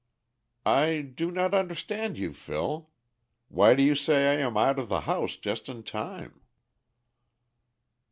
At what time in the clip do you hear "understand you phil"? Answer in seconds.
1.53-2.89